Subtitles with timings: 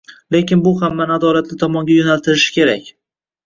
[0.35, 2.93] Lekin bu hammani adolatli tomonga yoʻnaltirishi kerak.